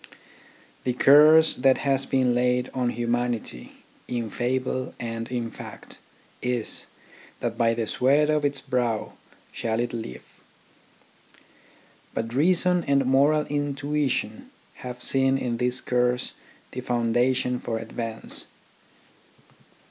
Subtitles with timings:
[0.83, 3.73] The curse that has been laid on humanity,
[4.07, 5.99] in fable and in fact,
[6.41, 6.87] is,
[7.39, 9.13] that by the sweat of its brow
[9.51, 10.41] shall it live.
[12.15, 16.31] But reason and moral intui tion have seen in this curse
[16.71, 18.47] the foundation for advance.